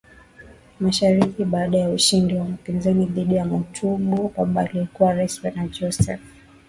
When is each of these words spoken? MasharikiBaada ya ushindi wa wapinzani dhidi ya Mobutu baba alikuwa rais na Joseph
MasharikiBaada 0.79 1.77
ya 1.77 1.89
ushindi 1.89 2.35
wa 2.35 2.41
wapinzani 2.41 3.05
dhidi 3.05 3.35
ya 3.35 3.45
Mobutu 3.45 3.97
baba 4.37 4.61
alikuwa 4.61 5.13
rais 5.13 5.43
na 5.43 5.67
Joseph 5.67 6.21